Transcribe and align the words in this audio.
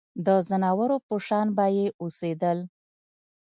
د 0.25 0.27
ځناورو 0.47 0.97
په 1.07 1.15
شان 1.25 1.47
به 1.57 1.65
یې 1.77 1.85
اوسېدل. 2.01 2.57